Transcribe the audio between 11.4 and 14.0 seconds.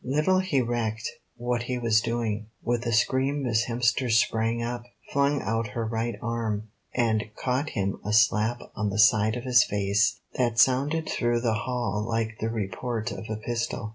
the hall like the report of a pistol.